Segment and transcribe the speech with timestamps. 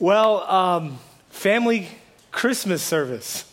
[0.00, 0.98] Well, um,
[1.28, 1.86] family
[2.32, 3.44] Christmas service.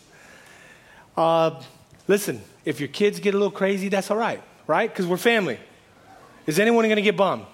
[1.14, 1.60] Uh,
[2.06, 4.88] listen, if your kids get a little crazy, that's all right, right?
[4.90, 5.58] Because we're family.
[6.46, 7.44] Is anyone going to get bummed?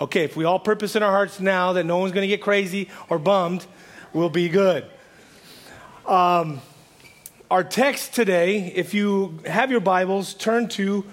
[0.00, 2.40] Okay, if we all purpose in our hearts now that no one's going to get
[2.40, 3.66] crazy or bummed,
[4.14, 4.86] we'll be good.
[6.06, 6.62] Um,
[7.50, 11.04] our text today, if you have your Bibles, turn to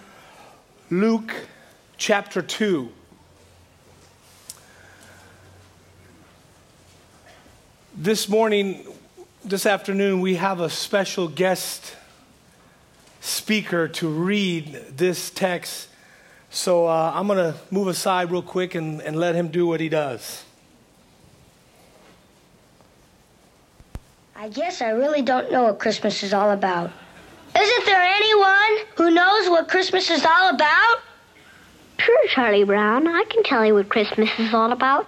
[0.89, 1.35] Luke
[1.97, 2.89] chapter 2.
[8.03, 8.85] This morning,
[9.45, 11.95] this afternoon, we have a special guest
[13.21, 15.87] speaker to read this text.
[16.49, 19.79] So uh, I'm going to move aside real quick and, and let him do what
[19.79, 20.43] he does.
[24.35, 26.91] I guess I really don't know what Christmas is all about.
[27.57, 30.97] Isn't there anyone who knows what Christmas is all about?
[31.99, 33.07] Sure, Charlie Brown.
[33.07, 35.07] I can tell you what Christmas is all about.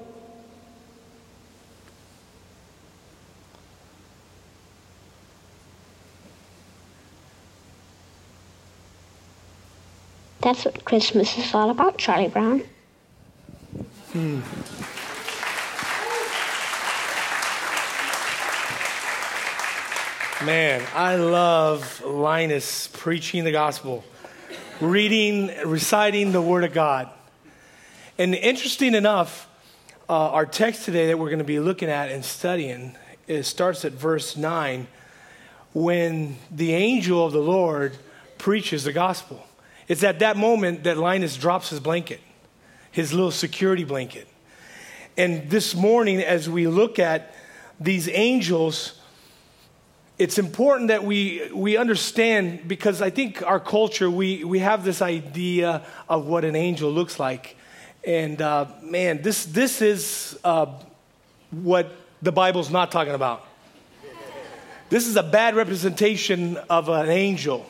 [10.41, 12.63] That's what Christmas is all about, Charlie Brown.
[14.11, 14.41] Hmm.
[20.43, 24.03] Man, I love Linus preaching the gospel,
[24.79, 27.09] reading, reciting the Word of God.
[28.17, 29.47] And interesting enough,
[30.09, 33.85] uh, our text today that we're going to be looking at and studying it starts
[33.85, 34.87] at verse 9
[35.73, 37.97] when the angel of the Lord
[38.37, 39.47] preaches the gospel.
[39.91, 42.21] It's at that moment that Linus drops his blanket,
[42.91, 44.25] his little security blanket.
[45.17, 47.35] And this morning, as we look at
[47.77, 48.97] these angels,
[50.17, 55.01] it's important that we, we understand because I think our culture, we, we have this
[55.01, 57.57] idea of what an angel looks like.
[58.05, 60.67] And uh, man, this, this is uh,
[61.49, 63.45] what the Bible's not talking about.
[64.87, 67.69] This is a bad representation of an angel.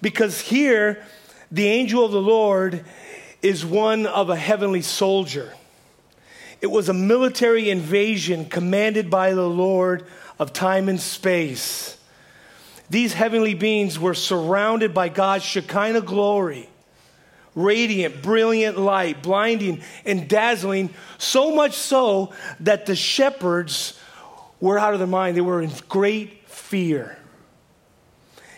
[0.00, 1.02] Because here,
[1.50, 2.84] the angel of the Lord
[3.42, 5.52] is one of a heavenly soldier.
[6.60, 10.06] It was a military invasion commanded by the Lord
[10.38, 11.98] of time and space.
[12.88, 16.68] These heavenly beings were surrounded by God's Shekinah glory,
[17.54, 23.98] radiant, brilliant light, blinding and dazzling, so much so that the shepherds
[24.60, 25.36] were out of their mind.
[25.36, 27.18] They were in great fear.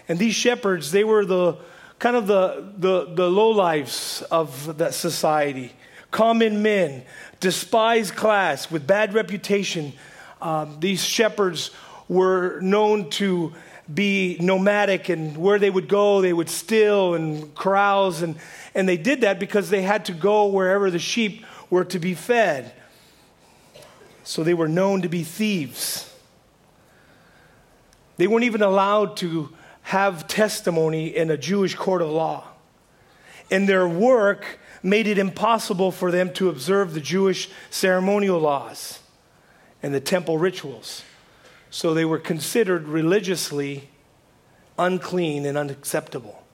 [0.08, 1.56] And these shepherds, they were the
[1.98, 5.72] kind of the, the, the lowlifes of that society.
[6.10, 7.04] Common men,
[7.40, 9.92] despised class with bad reputation.
[10.40, 11.70] Um, these shepherds
[12.08, 13.52] were known to
[13.92, 18.22] be nomadic, and where they would go, they would steal and carouse.
[18.22, 18.36] And,
[18.74, 22.14] and they did that because they had to go wherever the sheep were to be
[22.14, 22.72] fed.
[24.24, 26.04] So they were known to be thieves.
[28.18, 29.50] They weren't even allowed to
[29.88, 32.44] have testimony in a Jewish court of law.
[33.50, 38.98] And their work made it impossible for them to observe the Jewish ceremonial laws
[39.82, 41.04] and the temple rituals.
[41.70, 43.88] So they were considered religiously
[44.78, 46.44] unclean and unacceptable.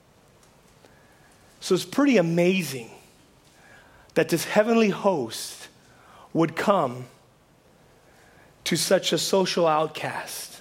[1.59, 2.89] So it's pretty amazing
[4.13, 5.67] that this heavenly host
[6.31, 7.07] would come
[8.63, 10.54] to such a social outcast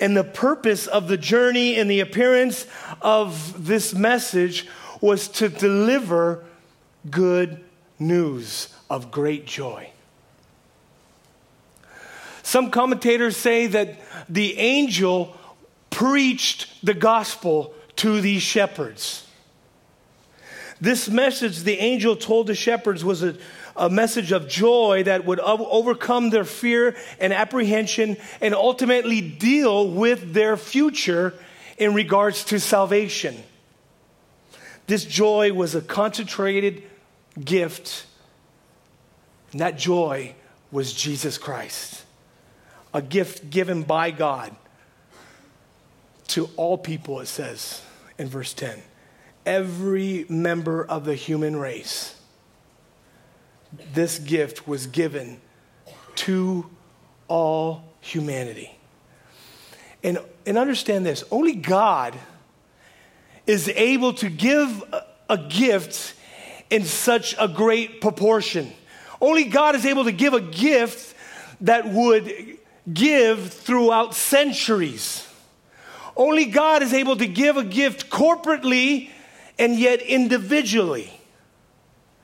[0.00, 2.66] and the purpose of the journey and the appearance
[3.00, 4.66] of this message
[5.00, 6.44] was to deliver
[7.10, 7.64] good
[7.98, 9.90] news of great joy.
[12.42, 13.98] Some commentators say that
[14.28, 15.36] the angel
[15.90, 19.25] preached the gospel to these shepherds.
[20.80, 23.36] This message the angel told the shepherds was a,
[23.76, 30.34] a message of joy that would overcome their fear and apprehension and ultimately deal with
[30.34, 31.34] their future
[31.78, 33.36] in regards to salvation.
[34.86, 36.82] This joy was a concentrated
[37.42, 38.06] gift,
[39.52, 40.34] and that joy
[40.70, 42.04] was Jesus Christ,
[42.94, 44.54] a gift given by God
[46.28, 47.82] to all people, it says
[48.18, 48.80] in verse 10.
[49.46, 52.16] Every member of the human race
[53.92, 55.40] this gift was given
[56.14, 56.68] to
[57.28, 58.76] all humanity.
[60.02, 62.14] And, and understand this only God
[63.46, 66.14] is able to give a, a gift
[66.70, 68.72] in such a great proportion.
[69.20, 71.14] Only God is able to give a gift
[71.62, 72.58] that would
[72.92, 75.26] give throughout centuries.
[76.16, 79.10] Only God is able to give a gift corporately
[79.58, 81.20] and yet individually.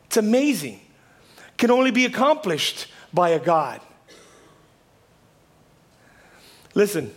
[0.06, 0.80] It's amazing
[1.62, 3.80] can only be accomplished by a God.
[6.74, 7.14] Listen,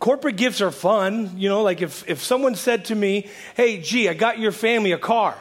[0.00, 1.38] corporate gifts are fun.
[1.38, 4.92] You know, like if, if someone said to me, hey, gee, I got your family
[4.92, 5.34] a car,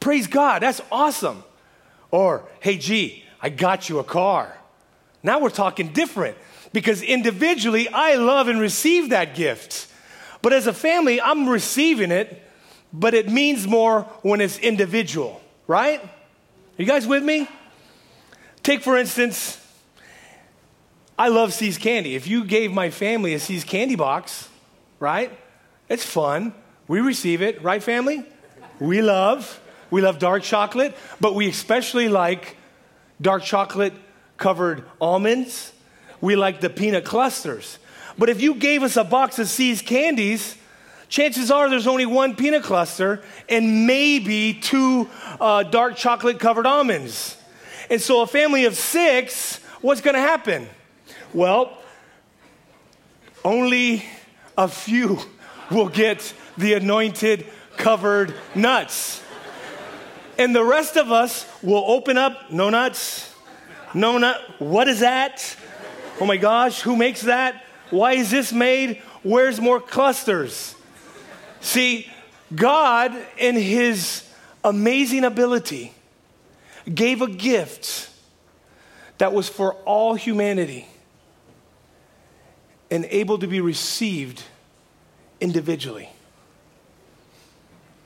[0.00, 1.44] praise God, that's awesome.
[2.10, 4.56] Or, hey, gee, I got you a car.
[5.22, 6.38] Now we're talking different
[6.72, 9.86] because individually I love and receive that gift.
[10.42, 12.42] But as a family, I'm receiving it,
[12.92, 15.40] but it means more when it's individual
[15.70, 16.02] right?
[16.02, 17.46] Are you guys with me?
[18.64, 19.56] Take, for instance,
[21.16, 22.16] I love See's candy.
[22.16, 24.48] If you gave my family a See's candy box,
[24.98, 25.30] right?
[25.88, 26.52] It's fun.
[26.88, 28.24] We receive it, right, family?
[28.80, 29.60] We love.
[29.92, 32.56] We love dark chocolate, but we especially like
[33.20, 33.92] dark chocolate
[34.36, 35.72] covered almonds.
[36.20, 37.78] We like the peanut clusters.
[38.20, 40.54] But if you gave us a box of See's candies,
[41.08, 45.08] chances are there's only one peanut cluster and maybe two
[45.40, 47.38] uh, dark chocolate covered almonds.
[47.88, 50.68] And so, a family of six, what's going to happen?
[51.32, 51.78] Well,
[53.42, 54.04] only
[54.58, 55.18] a few
[55.70, 57.46] will get the anointed
[57.78, 59.22] covered nuts.
[60.36, 63.34] And the rest of us will open up no nuts,
[63.94, 64.42] no nut.
[64.58, 65.56] What is that?
[66.20, 67.64] Oh my gosh, who makes that?
[67.90, 69.02] Why is this made?
[69.22, 70.74] Where's more clusters?
[71.60, 72.10] See,
[72.54, 74.24] God, in His
[74.64, 75.92] amazing ability,
[76.92, 78.10] gave a gift
[79.18, 80.86] that was for all humanity
[82.90, 84.42] and able to be received
[85.40, 86.08] individually.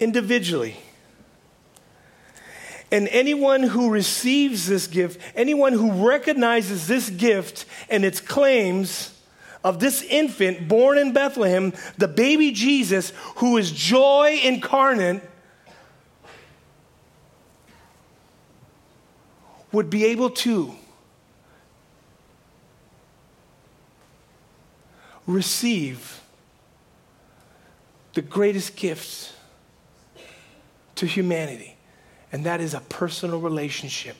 [0.01, 0.77] Individually.
[2.91, 9.19] And anyone who receives this gift, anyone who recognizes this gift and its claims,
[9.65, 15.23] of this infant born in Bethlehem, the baby Jesus, who is joy incarnate,
[19.73, 20.75] would be able to
[25.27, 26.21] receive
[28.13, 29.33] the greatest gift
[30.95, 31.77] to humanity,
[32.31, 34.17] and that is a personal relationship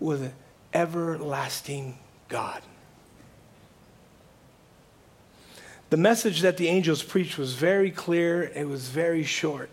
[0.00, 0.32] with an
[0.72, 1.98] everlasting
[2.28, 2.62] God.
[5.90, 9.70] The message that the angels preached was very clear, it was very short.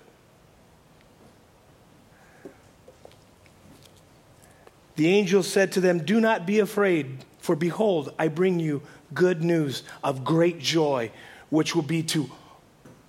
[4.96, 8.82] The angel said to them, Do not be afraid, for behold, I bring you
[9.14, 11.12] good news of great joy,
[11.52, 12.32] which will be to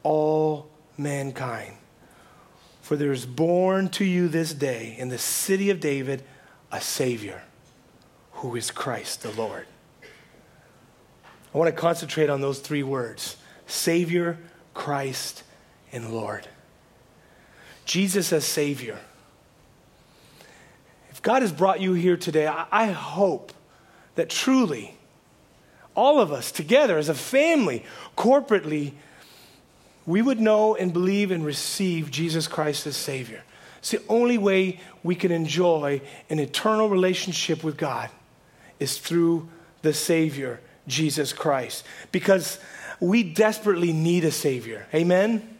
[0.03, 0.69] all
[0.99, 1.75] mankind.
[2.83, 6.23] For there is born to you this day in the city of David
[6.71, 7.43] a Savior,
[8.33, 9.67] who is Christ the Lord.
[11.55, 13.37] I want to concentrate on those three words
[13.67, 14.39] Savior,
[14.75, 15.43] Christ,
[15.93, 16.47] and Lord.
[17.85, 18.99] Jesus as Savior.
[21.11, 23.53] If God has brought you here today, I, hope
[24.15, 24.95] that truly
[25.97, 27.85] all of us together as a family,
[28.17, 28.93] corporately,
[30.07, 33.43] we would know and believe and receive Jesus Christ as Savior.
[33.79, 36.01] It's the only way we can enjoy
[36.31, 38.11] an eternal relationship with God
[38.79, 39.49] is through
[39.83, 42.59] the Savior Jesus Christ because
[43.01, 44.87] we desperately need a Savior.
[44.93, 45.31] Amen?
[45.31, 45.59] Amen.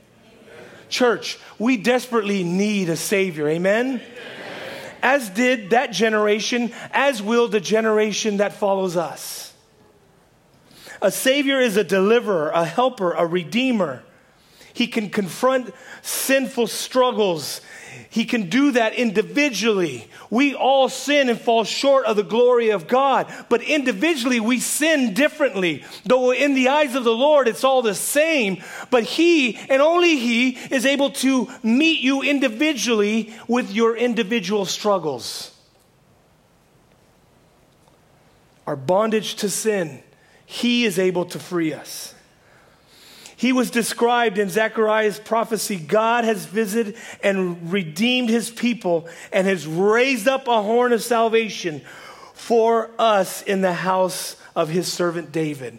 [0.89, 3.49] Church, we desperately need a Savior.
[3.49, 3.87] Amen?
[3.87, 4.01] Amen?
[5.03, 9.53] As did that generation, as will the generation that follows us.
[11.01, 14.03] A Savior is a deliverer, a helper, a redeemer.
[14.73, 17.61] He can confront sinful struggles.
[18.11, 20.09] He can do that individually.
[20.31, 25.13] We all sin and fall short of the glory of God, but individually we sin
[25.13, 25.85] differently.
[26.07, 30.17] Though in the eyes of the Lord it's all the same, but He and only
[30.17, 35.55] He is able to meet you individually with your individual struggles.
[38.67, 40.03] Our bondage to sin,
[40.47, 42.15] He is able to free us.
[43.39, 49.65] He was described in Zechariah's prophecy God has visited and redeemed his people and has
[49.65, 51.83] raised up a horn of salvation
[52.35, 55.79] for us in the house of his servant David.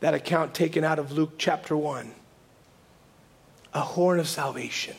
[0.00, 2.12] That account taken out of Luke chapter 1.
[3.72, 4.94] A horn of salvation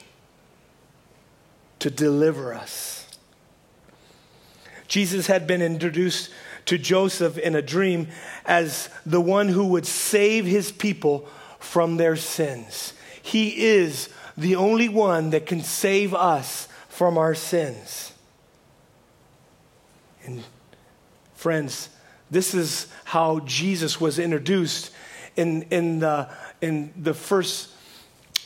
[1.77, 3.07] to deliver us.
[4.87, 6.31] Jesus had been introduced
[6.65, 8.07] to Joseph in a dream
[8.47, 11.29] as the one who would save his people
[11.63, 12.93] from their sins.
[13.21, 18.11] He is the only one that can save us from our sins.
[20.25, 20.43] And
[21.33, 21.89] friends,
[22.29, 24.91] this is how Jesus was introduced
[25.35, 26.29] in, in, the,
[26.61, 27.69] in the first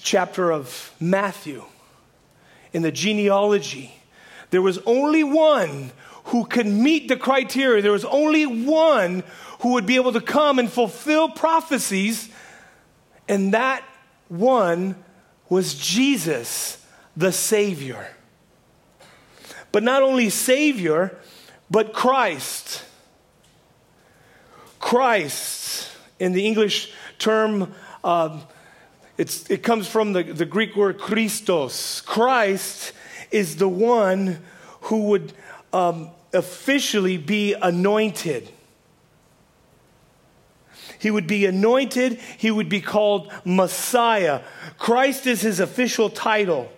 [0.03, 1.63] chapter of Matthew,
[2.71, 3.93] in the genealogy.
[4.51, 5.91] There was only one
[6.25, 7.81] who could meet the criteria.
[7.81, 9.24] There was only one
[9.62, 12.29] who would be able to come and fulfill prophecies
[13.27, 13.84] and that
[14.27, 14.96] one
[15.50, 16.84] was Jesus,
[17.15, 18.07] the Savior.
[19.72, 21.17] But not only Savior,
[21.69, 22.84] but Christ.
[24.79, 28.43] Christ, in the English term, um,
[29.17, 32.01] it comes from the, the Greek word Christos.
[32.01, 32.93] Christ
[33.31, 34.39] is the one
[34.81, 35.34] who would
[35.74, 38.50] um, officially be anointed.
[41.00, 44.42] He would be anointed, he would be called Messiah.
[44.77, 46.72] Christ is his official title.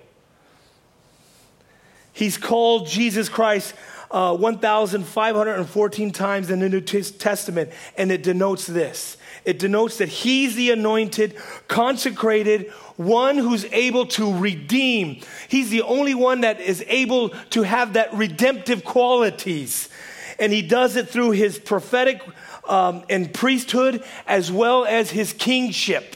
[2.12, 3.74] He's called Jesus Christ
[4.12, 10.56] uh, 1,514 times in the New Testament, and it denotes this it denotes that he's
[10.56, 11.36] the anointed,
[11.68, 15.22] consecrated, one who's able to redeem.
[15.48, 19.90] He's the only one that is able to have that redemptive qualities.
[20.38, 22.22] And he does it through his prophetic
[22.70, 26.16] um, and priesthood as well as his kingship.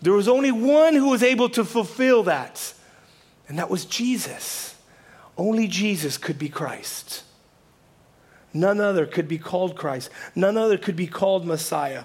[0.00, 2.72] There was only one who was able to fulfill that,
[3.48, 4.76] and that was Jesus.
[5.36, 7.24] Only Jesus could be Christ.
[8.52, 10.10] None other could be called Christ.
[10.34, 12.04] None other could be called Messiah.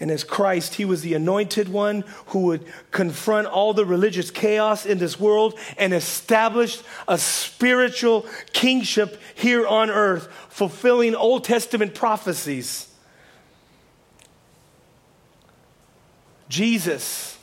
[0.00, 4.86] And as Christ, he was the anointed one who would confront all the religious chaos
[4.86, 12.88] in this world and establish a spiritual kingship here on earth, fulfilling Old Testament prophecies.
[16.48, 17.36] Jesus,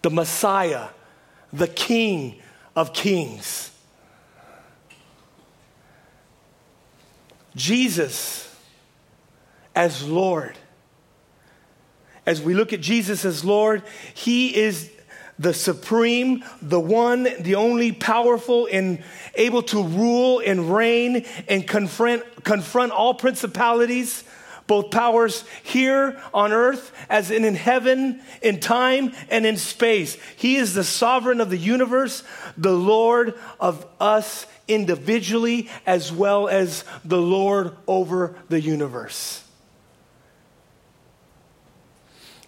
[0.00, 0.88] the Messiah,
[1.52, 2.40] the King
[2.74, 3.70] of Kings.
[7.54, 8.53] Jesus
[9.74, 10.56] as Lord.
[12.26, 13.82] As we look at Jesus as Lord,
[14.14, 14.90] He is
[15.38, 19.02] the supreme, the one, the only powerful and
[19.34, 24.24] able to rule and reign and confront, confront all principalities,
[24.66, 30.16] both powers here on earth as in, in heaven, in time, and in space.
[30.36, 32.22] He is the sovereign of the universe,
[32.56, 39.43] the Lord of us individually, as well as the Lord over the universe.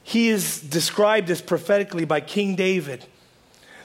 [0.08, 3.04] He is described as prophetically by King David.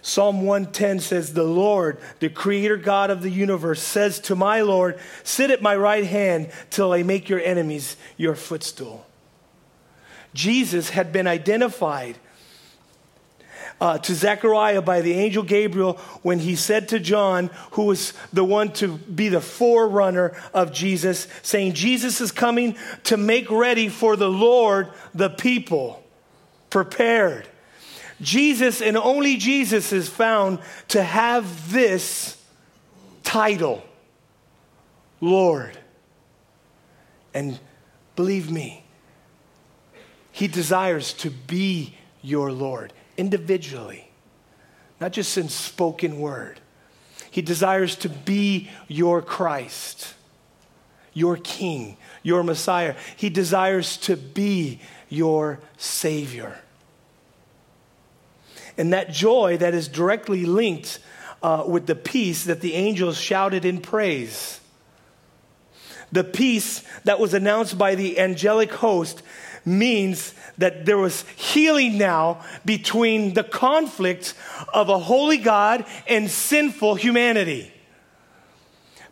[0.04, 5.00] Psalm 110 says, The Lord, the creator God of the universe, says to my Lord,
[5.24, 9.04] Sit at my right hand till I make your enemies your footstool.
[10.36, 12.20] Jesus had been identified
[13.82, 18.44] uh, to Zechariah by the angel Gabriel when he said to John, who was the
[18.44, 24.16] one to be the forerunner of Jesus, saying, Jesus is coming to make ready for
[24.16, 26.01] the Lord the people
[26.72, 27.48] prepared.
[28.20, 32.44] Jesus and only Jesus is found to have this
[33.24, 33.84] title
[35.20, 35.78] Lord.
[37.34, 37.60] And
[38.16, 38.84] believe me,
[40.32, 44.10] He desires to be your Lord individually,
[45.00, 46.60] not just in spoken word.
[47.30, 50.16] He desires to be your Christ,
[51.14, 52.96] your King, your Messiah.
[53.16, 56.60] He desires to be your Savior.
[58.78, 61.00] And that joy that is directly linked
[61.44, 64.60] uh, with the peace that the angels shouted in praise.
[66.12, 69.22] The peace that was announced by the angelic host
[69.66, 74.34] means that there was healing now between the conflict
[74.74, 77.74] of a holy God and sinful humanity.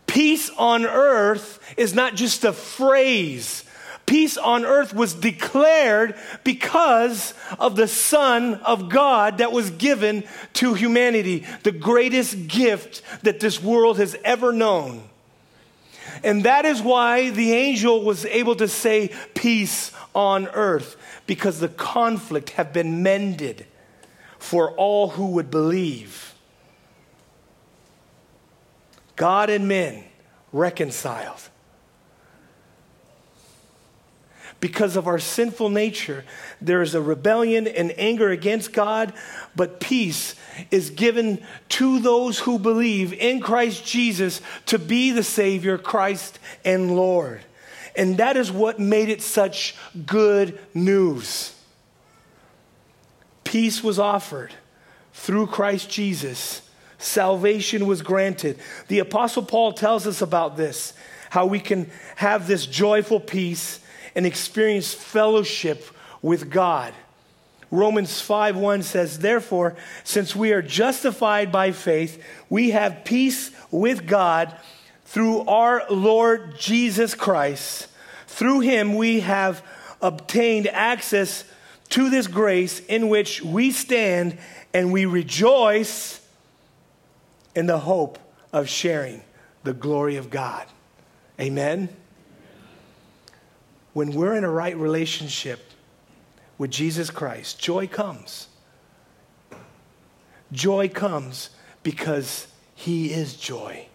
[0.08, 3.64] Peace on earth is not just a phrase.
[4.10, 10.24] Peace on earth was declared because of the Son of God that was given
[10.54, 15.08] to humanity, the greatest gift that this world has ever known.
[16.24, 20.98] And that is why the angel was able to say, Peace on earth,
[21.28, 23.68] because the conflict have been mended
[24.40, 26.34] for all who would believe.
[29.16, 30.04] God and men
[30.52, 31.49] reconciled.
[34.60, 36.26] Because of our sinful nature,
[36.60, 39.14] there is a rebellion and anger against God,
[39.56, 40.36] but peace
[40.70, 46.96] is given to those who believe in Christ Jesus to be the Savior, Christ and
[46.96, 47.42] Lord.
[47.96, 49.76] And that is what made it such
[50.06, 51.56] good news.
[53.46, 54.54] Peace was offered
[55.14, 56.62] through Christ Jesus.
[56.98, 58.60] Salvation was granted.
[58.90, 60.94] The Apostle Paul tells us about this
[61.30, 63.80] how we can have this joyful peace
[64.20, 65.86] and experience fellowship
[66.22, 66.94] with God.
[67.72, 74.06] Romans 5 1 says, Therefore, since we are justified by faith, we have peace with
[74.06, 74.54] God
[75.06, 77.88] through our Lord Jesus Christ.
[78.28, 79.66] Through him, we have
[80.02, 81.46] obtained access
[81.92, 84.38] to this grace in which we stand
[84.74, 86.20] and we rejoice
[87.56, 88.20] in the hope
[88.52, 89.22] of sharing
[89.64, 90.68] the glory of God.
[91.40, 91.88] Amen
[93.94, 95.72] when we're in a right relationship
[96.58, 98.48] with Jesus Christ, joy comes.
[100.52, 101.50] Joy comes
[101.84, 103.88] because He is joy.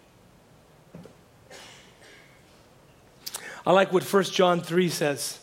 [3.65, 5.39] I like what 1 John 3 says.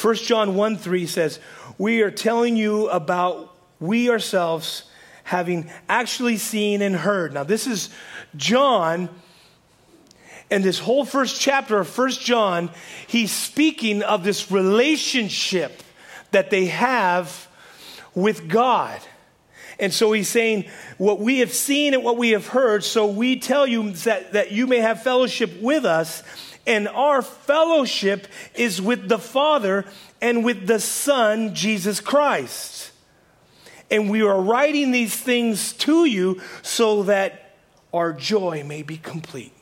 [0.00, 1.38] 1 John 1 3 says,
[1.78, 4.84] We are telling you about we ourselves
[5.24, 7.32] having actually seen and heard.
[7.32, 7.90] Now, this is
[8.36, 9.08] John
[10.50, 12.70] in this whole first chapter of First John,
[13.06, 15.82] he's speaking of this relationship
[16.30, 17.48] that they have
[18.14, 19.00] with God.
[19.78, 20.66] And so he's saying,
[20.98, 24.52] What we have seen and what we have heard, so we tell you that, that
[24.52, 26.22] you may have fellowship with us.
[26.66, 29.84] And our fellowship is with the Father
[30.22, 32.90] and with the Son, Jesus Christ.
[33.90, 37.56] And we are writing these things to you so that
[37.92, 39.52] our joy may be complete.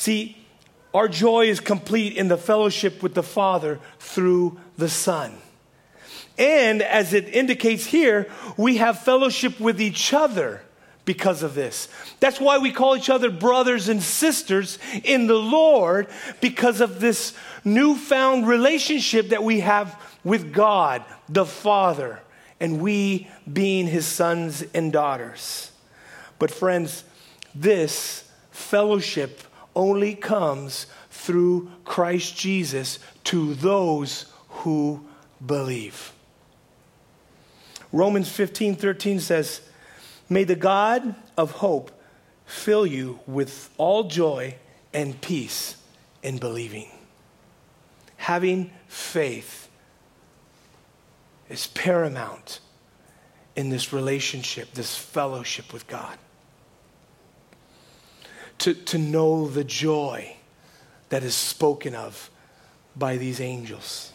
[0.00, 0.34] See,
[0.94, 5.36] our joy is complete in the fellowship with the Father through the Son.
[6.38, 10.62] And as it indicates here, we have fellowship with each other
[11.04, 11.86] because of this.
[12.18, 16.06] That's why we call each other brothers and sisters in the Lord
[16.40, 22.20] because of this newfound relationship that we have with God, the Father,
[22.58, 25.72] and we being his sons and daughters.
[26.38, 27.04] But, friends,
[27.54, 29.42] this fellowship
[29.74, 35.04] only comes through Christ Jesus to those who
[35.44, 36.12] believe.
[37.92, 39.60] Romans 15 13 says,
[40.28, 41.90] May the God of hope
[42.46, 44.56] fill you with all joy
[44.92, 45.76] and peace
[46.22, 46.88] in believing.
[48.16, 49.68] Having faith
[51.48, 52.60] is paramount
[53.56, 56.16] in this relationship, this fellowship with God
[58.60, 60.36] to, to know the joy
[61.08, 62.30] that is spoken of
[62.94, 64.12] by these angels.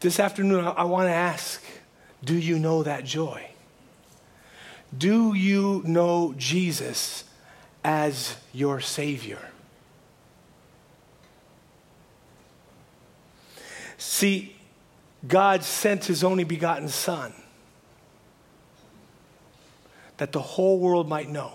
[0.00, 1.62] This afternoon, I want to ask
[2.24, 3.48] do you know that joy?
[4.96, 7.24] Do you know Jesus
[7.84, 9.50] as your Savior?
[13.98, 14.56] See,
[15.26, 17.32] God sent His only begotten Son
[20.18, 21.54] that the whole world might know.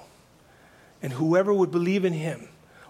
[1.01, 2.47] And whoever would believe in him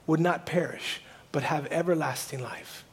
[0.07, 2.86] would not perish, but have everlasting life.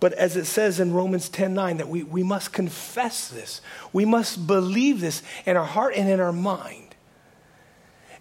[0.00, 3.62] But as it says in Romans 10 9, that we, we must confess this.
[3.92, 6.94] We must believe this in our heart and in our mind.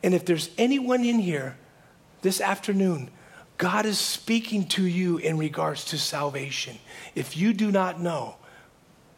[0.01, 1.57] And if there's anyone in here
[2.21, 3.09] this afternoon,
[3.57, 6.77] God is speaking to you in regards to salvation.
[7.15, 8.35] If you do not know,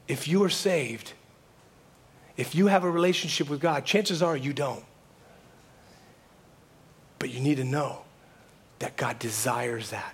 [0.08, 1.14] if you are saved,
[2.38, 4.84] if you have a relationship with God, chances are you don't.
[7.20, 8.02] But you need to know
[8.80, 10.14] that God desires that.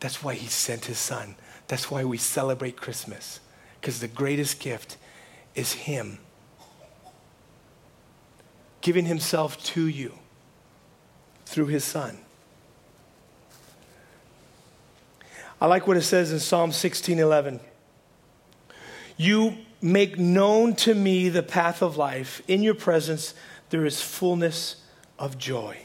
[0.00, 1.36] That's why He sent His Son.
[1.68, 3.40] That's why we celebrate Christmas,
[3.80, 4.96] because the greatest gift
[5.54, 6.18] is Him
[8.80, 10.18] giving Himself to you
[11.52, 12.18] through his son.
[15.60, 17.60] I like what it says in Psalm 16 11.
[19.16, 22.40] You make known to me the path of life.
[22.48, 23.34] In your presence,
[23.70, 24.76] there is fullness
[25.18, 25.76] of joy.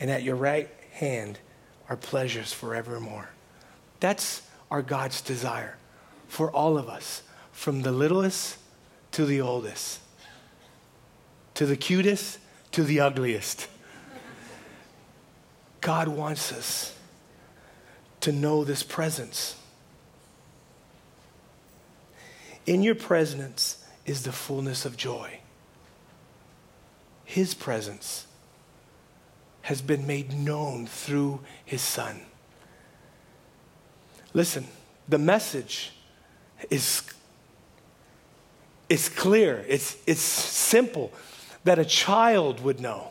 [0.00, 1.38] And at your right hand
[1.88, 3.30] are pleasures forevermore.
[4.00, 5.76] That's our God's desire
[6.26, 8.58] for all of us, from the littlest
[9.12, 10.00] to the oldest,
[11.54, 12.38] to the cutest
[12.72, 13.68] to the ugliest.
[15.80, 16.96] God wants us
[18.20, 19.56] to know this presence.
[22.66, 25.38] In your presence is the fullness of joy.
[27.24, 28.26] His presence
[29.62, 32.20] has been made known through his son.
[34.34, 34.66] Listen,
[35.08, 35.92] the message
[36.70, 37.02] is,
[38.88, 41.12] is clear, it's, it's simple
[41.64, 43.10] that a child would know.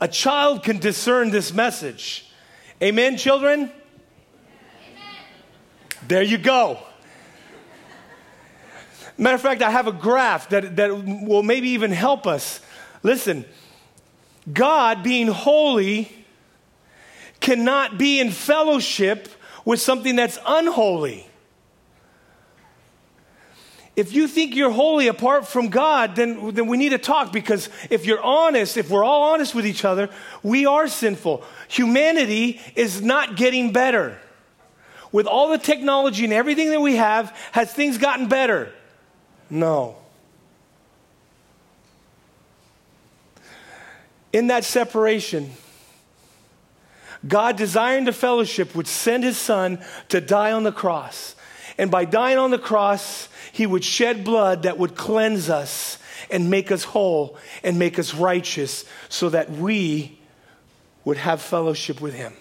[0.00, 2.30] A child can discern this message.
[2.82, 3.60] Amen, children?
[3.60, 3.72] Amen.
[6.08, 6.78] There you go.
[9.18, 12.60] Matter of fact, I have a graph that, that will maybe even help us.
[13.02, 13.44] Listen,
[14.50, 16.10] God being holy
[17.40, 19.28] cannot be in fellowship
[19.64, 21.26] with something that's unholy.
[23.94, 27.68] If you think you're holy apart from God, then, then we need to talk because
[27.90, 30.08] if you're honest, if we're all honest with each other,
[30.42, 31.44] we are sinful.
[31.68, 34.18] Humanity is not getting better.
[35.10, 38.72] With all the technology and everything that we have, has things gotten better?
[39.52, 39.96] No.
[44.32, 45.50] In that separation,
[47.28, 51.36] God, desiring the fellowship, would send his son to die on the cross.
[51.76, 55.98] And by dying on the cross, he would shed blood that would cleanse us
[56.30, 60.18] and make us whole and make us righteous so that we
[61.04, 62.32] would have fellowship with him.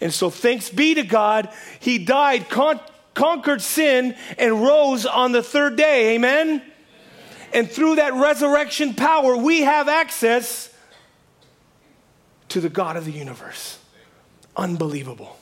[0.00, 2.80] And so, thanks be to God, he died, con-
[3.14, 6.14] conquered sin, and rose on the third day.
[6.14, 6.48] Amen?
[6.48, 6.62] Amen?
[7.52, 10.74] And through that resurrection power, we have access
[12.48, 13.78] to the God of the universe.
[14.56, 15.38] Unbelievable.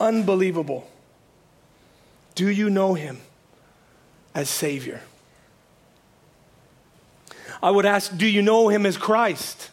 [0.00, 0.88] Unbelievable.
[2.34, 3.18] Do you know him
[4.34, 5.00] as Savior?
[7.62, 9.70] I would ask, do you know him as Christ?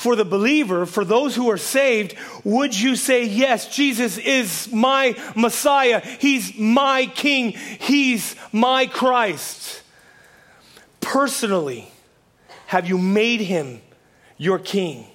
[0.00, 5.14] For the believer, for those who are saved, would you say, Yes, Jesus is my
[5.36, 6.00] Messiah.
[6.00, 7.50] He's my King.
[7.50, 9.82] He's my Christ.
[11.02, 11.86] Personally,
[12.68, 13.82] have you made him
[14.38, 15.06] your King?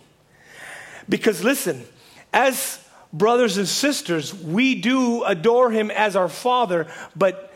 [1.09, 1.83] Because listen,
[2.31, 2.79] as
[3.11, 7.54] brothers and sisters, we do adore him as our Father, but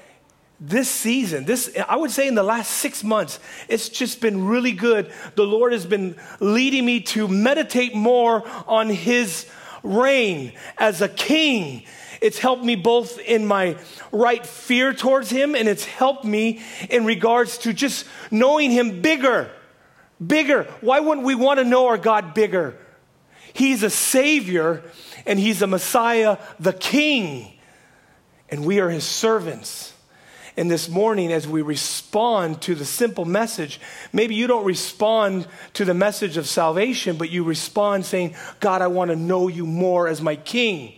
[0.60, 4.74] this season, this I would say in the last six months, it's just been really
[4.74, 5.12] good.
[5.36, 9.46] The Lord has been leading me to meditate more on his
[9.84, 11.84] reign as a king.
[12.22, 13.78] It's helped me both in my
[14.12, 19.50] right fear towards him, and it's helped me in regards to just knowing him bigger.
[20.26, 20.64] Bigger.
[20.82, 22.76] Why wouldn't we want to know our God bigger?
[23.54, 24.84] He's a Savior
[25.26, 27.52] and He's a Messiah, the King,
[28.50, 29.94] and we are His servants.
[30.60, 33.80] And this morning, as we respond to the simple message,
[34.12, 38.88] maybe you don't respond to the message of salvation, but you respond saying, God, I
[38.88, 40.96] want to know you more as my King.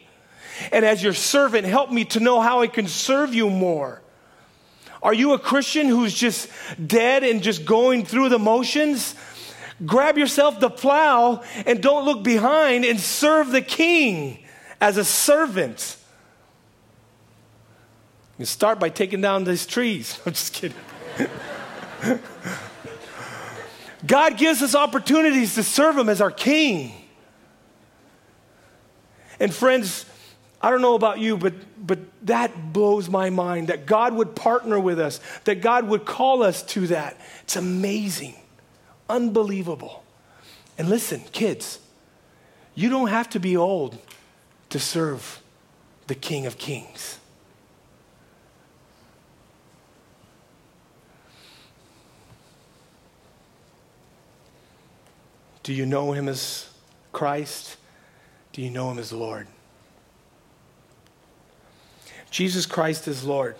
[0.72, 4.02] And as your servant, help me to know how I can serve you more.
[5.04, 6.50] Are you a Christian who's just
[6.84, 9.14] dead and just going through the motions?
[9.86, 14.40] Grab yourself the plow and don't look behind and serve the king
[14.82, 15.98] as a servant.
[18.42, 20.20] You start by taking down these trees.
[20.26, 20.76] I'm just kidding.
[24.04, 26.92] God gives us opportunities to serve Him as our King.
[29.40, 30.08] And friends,
[30.60, 31.54] I don't know about you, but,
[31.86, 36.42] but that blows my mind that God would partner with us, that God would call
[36.42, 37.22] us to that.
[37.44, 38.34] It's amazing.
[39.08, 40.04] Unbelievable.
[40.80, 41.78] And listen, kids,
[42.74, 44.00] you don't have to be old
[44.70, 45.44] to serve
[46.08, 47.20] the King of Kings.
[55.64, 56.70] Do you know him as
[57.12, 57.78] Christ?
[58.54, 59.48] Do you know him as Lord?
[62.30, 63.56] Jesus Christ is Lord.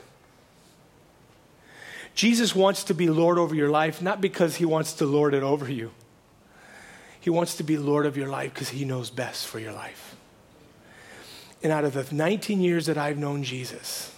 [2.16, 5.44] Jesus wants to be Lord over your life, not because he wants to lord it
[5.44, 5.92] over you.
[7.20, 10.16] He wants to be Lord of your life because he knows best for your life.
[11.64, 14.14] And out of the 19 years that I've known Jesus,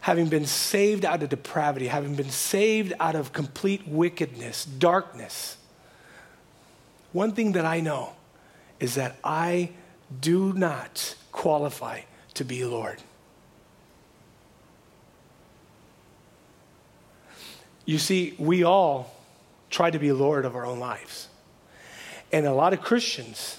[0.00, 5.58] having been saved out of depravity, having been saved out of complete wickedness, darkness,
[7.12, 8.12] one thing that I know
[8.80, 9.70] is that I
[10.20, 12.02] do not qualify
[12.34, 12.98] to be Lord.
[17.84, 19.14] You see, we all
[19.70, 21.28] try to be Lord of our own lives.
[22.32, 23.58] And a lot of Christians,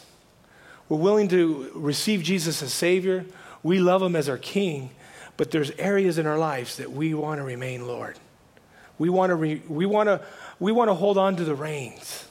[0.89, 3.25] we're willing to receive Jesus as Savior.
[3.61, 4.91] We love Him as our King,
[5.37, 8.17] but there's areas in our lives that we want to remain Lord.
[8.97, 10.21] We want to, re, we want to,
[10.59, 12.25] we want to hold on to the reins.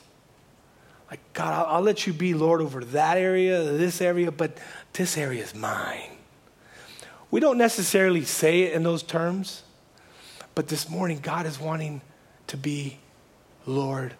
[1.12, 4.57] Like, God, I'll, I'll let you be Lord over that area, this area, but
[4.94, 6.16] this area is mine.
[7.31, 9.62] We don't necessarily say it in those terms,
[10.55, 12.01] but this morning, God is wanting
[12.46, 12.96] to be
[13.66, 14.14] Lord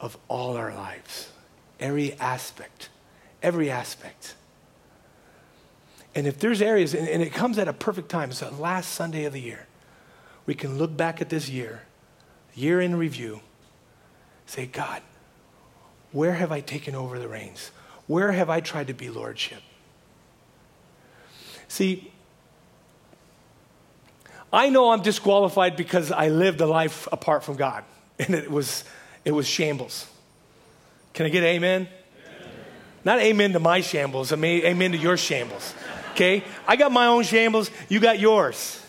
[0.00, 1.32] of all our lives,
[1.80, 2.90] every aspect,
[3.42, 4.36] every aspect.
[6.14, 8.92] And if there's areas, and, and, it comes at a perfect time, it's the last
[8.92, 9.66] Sunday of the year,
[10.46, 11.82] we can look back at this year,
[12.54, 13.40] year in review,
[14.46, 15.02] say, God,
[16.12, 17.70] where have I taken over the reins?
[18.06, 19.62] Where have I tried to be lordship?
[21.68, 22.10] See,
[24.52, 27.84] I know I'm disqualified because I lived a life apart from God,
[28.18, 28.84] and it was,
[29.24, 30.08] it was shambles.
[31.12, 31.82] Can I get amen?
[31.82, 31.92] amen?
[33.04, 35.74] Not amen to my shambles, I mean amen to your shambles.
[36.14, 36.42] Okay?
[36.66, 38.84] I got my own shambles, you got yours.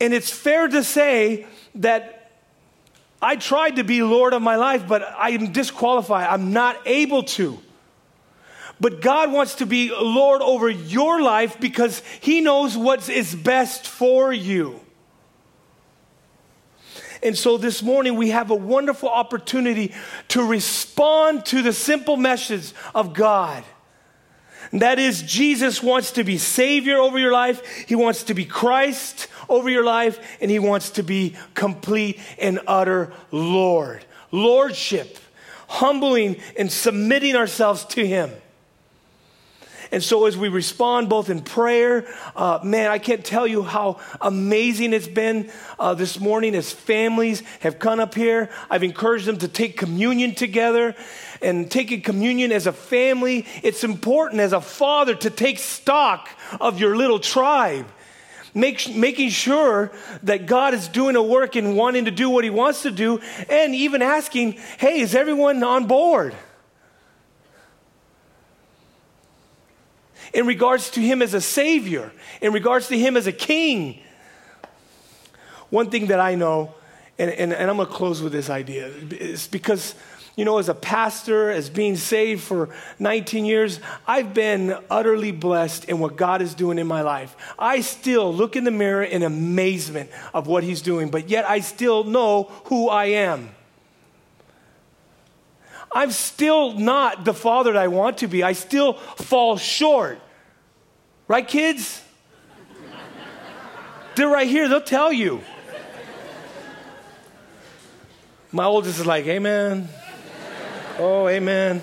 [0.00, 2.30] And it's fair to say that
[3.20, 6.26] I tried to be Lord of my life, but I'm disqualified.
[6.26, 7.60] I'm not able to.
[8.80, 13.86] But God wants to be Lord over your life because He knows what is best
[13.86, 14.80] for you.
[17.22, 19.94] And so this morning we have a wonderful opportunity
[20.28, 23.62] to respond to the simple message of God.
[24.72, 29.28] That is, Jesus wants to be Savior over your life, He wants to be Christ
[29.48, 34.04] over your life, and He wants to be complete and utter Lord.
[34.30, 35.18] Lordship,
[35.68, 38.30] humbling and submitting ourselves to Him.
[39.92, 44.00] And so, as we respond both in prayer, uh, man, I can't tell you how
[44.22, 48.48] amazing it's been uh, this morning as families have come up here.
[48.70, 50.96] I've encouraged them to take communion together
[51.42, 53.44] and taking communion as a family.
[53.62, 57.86] It's important as a father to take stock of your little tribe.
[58.54, 62.50] Make, making sure that God is doing a work and wanting to do what He
[62.50, 66.34] wants to do, and even asking, hey, is everyone on board?
[70.32, 74.00] In regards to him as a savior, in regards to him as a king.
[75.70, 76.74] One thing that I know,
[77.18, 79.94] and, and, and I'm going to close with this idea, is because,
[80.36, 85.86] you know, as a pastor, as being saved for 19 years, I've been utterly blessed
[85.86, 87.34] in what God is doing in my life.
[87.58, 91.60] I still look in the mirror in amazement of what He's doing, but yet I
[91.60, 93.50] still know who I am.
[95.94, 98.42] I'm still not the father that I want to be.
[98.42, 100.18] I still fall short.
[101.28, 102.02] Right, kids?
[104.14, 105.42] They're right here, they'll tell you.
[108.50, 109.88] My oldest is like, Amen.
[110.98, 111.82] Oh, amen.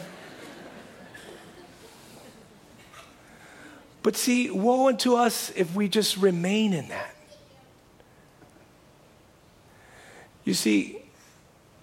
[4.03, 7.15] But see, woe unto us if we just remain in that.
[10.45, 10.97] You see,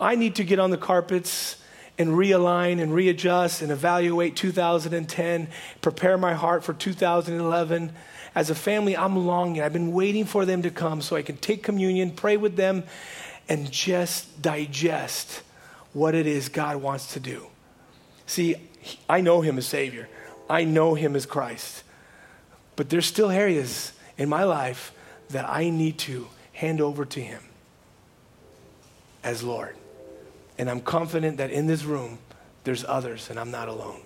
[0.01, 1.57] I need to get on the carpets
[1.99, 5.49] and realign and readjust and evaluate 2010,
[5.81, 7.93] prepare my heart for 2011.
[8.35, 9.63] As a family, I'm longing.
[9.63, 12.85] I've been waiting for them to come so I can take communion, pray with them,
[13.49, 15.43] and just digest
[15.93, 17.47] what it is God wants to do.
[18.27, 18.57] See,
[19.09, 20.09] I know Him as Savior,
[20.51, 21.83] I know Him as Christ.
[22.77, 24.93] But there's still areas in my life
[25.31, 27.43] that I need to hand over to Him
[29.25, 29.75] as Lord.
[30.59, 32.19] And I'm confident that in this room,
[32.65, 34.01] there's others, and I'm not alone.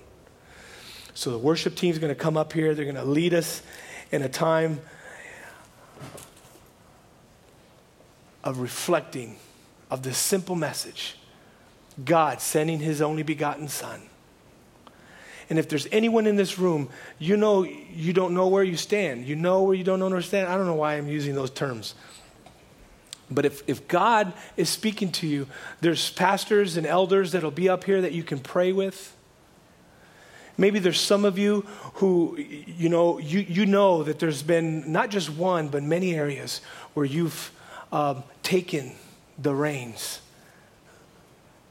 [1.15, 2.75] So the worship team is going to come up here.
[2.75, 3.63] They're going to lead us
[4.11, 4.81] in a time
[8.43, 9.37] of reflecting
[9.91, 11.17] of this simple message
[12.05, 14.01] God sending his only begotten Son.
[15.51, 19.27] And if there's anyone in this room, you know you don't know where you stand.
[19.27, 20.49] You know where you don't understand.
[20.49, 21.95] I don't know why I'm using those terms.
[23.31, 25.47] But if, if God is speaking to you,
[25.81, 29.17] there's pastors and elders that'll be up here that you can pray with.
[30.59, 31.63] Maybe there's some of you
[31.95, 36.61] who, you know, you, you know that there's been not just one, but many areas
[36.93, 37.53] where you've
[37.93, 38.93] um, taken
[39.39, 40.21] the reins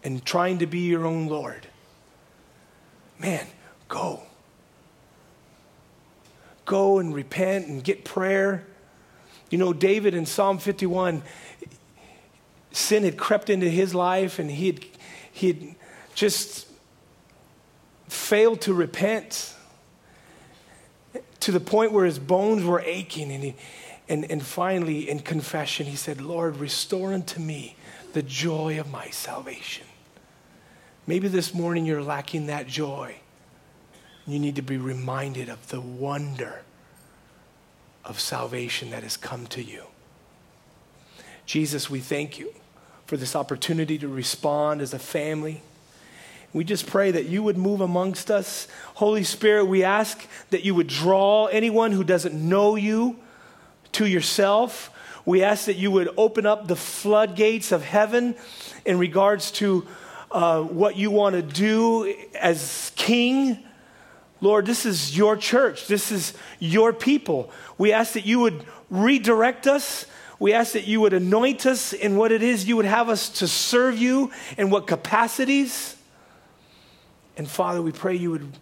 [0.03, 1.67] and trying to be your own Lord.
[3.19, 3.45] Man,
[3.89, 4.23] go.
[6.65, 8.65] Go and repent and get prayer.
[9.49, 11.23] You know, David in Psalm 51,
[12.71, 14.85] sin had crept into his life and he had,
[15.31, 15.75] he had
[16.13, 16.67] just
[18.07, 19.55] failed to repent
[21.39, 23.31] to the point where his bones were aching.
[23.31, 23.55] And, he,
[24.07, 27.75] and, and finally, in confession, he said, Lord, restore unto me
[28.13, 29.85] the joy of my salvation.
[31.07, 33.15] Maybe this morning you're lacking that joy.
[34.27, 36.61] You need to be reminded of the wonder
[38.05, 39.83] of salvation that has come to you.
[41.45, 42.53] Jesus, we thank you
[43.05, 45.61] for this opportunity to respond as a family.
[46.53, 48.67] We just pray that you would move amongst us.
[48.95, 53.17] Holy Spirit, we ask that you would draw anyone who doesn't know you
[53.93, 54.91] to yourself.
[55.25, 58.35] We ask that you would open up the floodgates of heaven
[58.85, 59.85] in regards to
[60.31, 63.63] uh, what you want to do as king.
[64.41, 65.87] Lord, this is your church.
[65.87, 67.51] This is your people.
[67.77, 70.05] We ask that you would redirect us.
[70.39, 73.29] We ask that you would anoint us in what it is you would have us
[73.39, 75.97] to serve you in what capacities.
[77.35, 78.53] And Father, we pray you would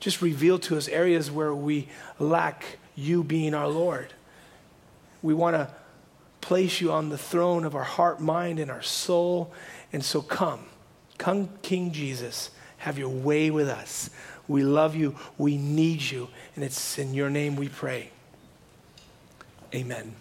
[0.00, 1.88] just reveal to us areas where we
[2.20, 4.12] lack you being our Lord.
[5.22, 5.68] We want to
[6.40, 9.52] place you on the throne of our heart, mind, and our soul.
[9.92, 10.66] And so come,
[11.18, 14.10] come, King Jesus, have your way with us.
[14.46, 18.10] We love you, we need you, and it's in your name we pray.
[19.74, 20.14] Amen.